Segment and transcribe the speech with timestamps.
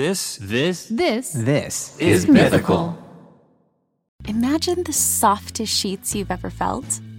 [0.00, 2.96] This, this, This This is mythical.
[4.26, 7.00] Imagine the softest sheets you've ever felt.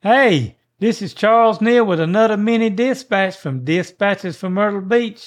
[0.00, 5.26] Hey, this is Charles Neal with another mini dispatch from Dispatches from Myrtle Beach.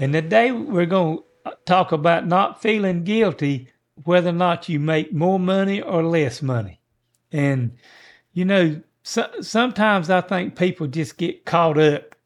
[0.00, 3.68] And today we're going to talk about not feeling guilty
[4.02, 6.80] whether or not you make more money or less money.
[7.30, 7.76] And,
[8.32, 12.16] you know, so, sometimes I think people just get caught up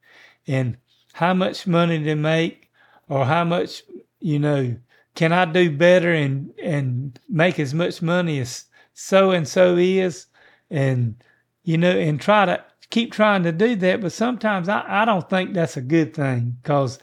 [0.46, 0.78] in
[1.12, 2.70] how much money they make
[3.10, 3.82] or how much,
[4.20, 4.78] you know,
[5.14, 8.64] can I do better and, and make as much money as
[8.94, 10.26] so and so is
[10.70, 11.22] and
[11.64, 15.28] you know and try to keep trying to do that but sometimes i, I don't
[15.28, 16.98] think that's a good thing because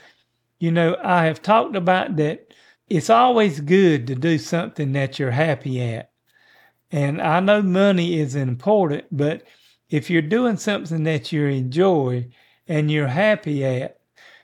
[0.60, 2.54] you know i have talked about that
[2.90, 6.12] it's always good to do something that you're happy at.
[6.92, 9.44] And i know money is important but
[9.90, 12.30] if you're doing something that you enjoy
[12.68, 14.00] and you're happy at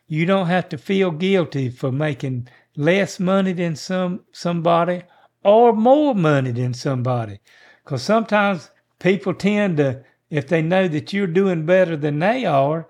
[0.08, 5.04] you don't have to feel guilty for making less money than some somebody
[5.48, 7.40] or more money than somebody.
[7.82, 12.86] Because sometimes people tend to, if they know that you're doing better than they are,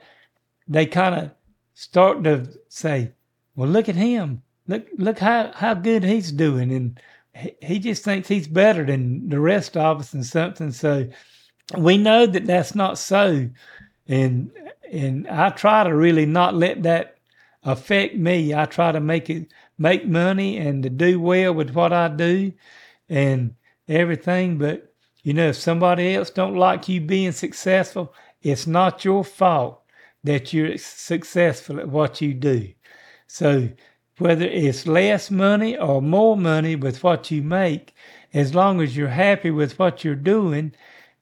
[0.68, 1.32] they kind of
[1.76, 3.12] start to say,
[3.56, 4.42] well, look at him.
[4.68, 6.72] Look, look how, how good he's doing.
[6.72, 7.00] And
[7.36, 10.72] he, he just thinks he's better than the rest of us and something.
[10.72, 11.08] So
[11.78, 13.48] we know that that's not so.
[14.08, 14.52] And,
[14.92, 17.18] and I try to really not let that
[17.64, 18.56] affect me.
[18.56, 22.54] I try to make it make money and to do well with what I do
[23.10, 23.56] and
[23.88, 24.58] everything.
[24.58, 29.82] But you know, if somebody else don't like you being successful, it's not your fault
[30.24, 32.74] that you're successful at what you do.
[33.28, 33.70] So
[34.18, 37.94] whether it's less money or more money with what you make,
[38.34, 40.74] as long as you're happy with what you're doing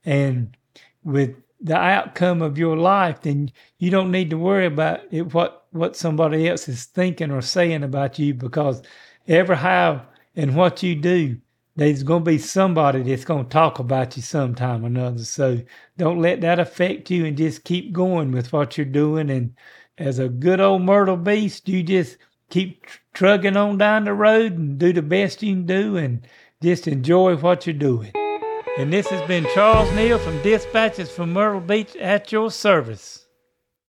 [0.04, 0.56] and
[1.04, 5.65] with the outcome of your life, then you don't need to worry about it, what
[5.76, 8.82] what somebody else is thinking or saying about you because
[9.28, 11.38] ever how and what you do,
[11.76, 15.24] there's going to be somebody that's going to talk about you sometime or another.
[15.24, 15.60] So
[15.98, 19.30] don't let that affect you and just keep going with what you're doing.
[19.30, 19.54] And
[19.98, 22.16] as a good old Myrtle Beast, you just
[22.50, 26.26] keep tr- trugging on down the road and do the best you can do and
[26.62, 28.12] just enjoy what you're doing.
[28.78, 33.25] And this has been Charles Neal from Dispatches from Myrtle Beach at your service.